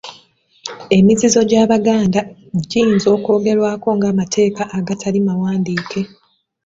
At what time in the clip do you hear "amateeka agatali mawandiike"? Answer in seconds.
4.13-6.01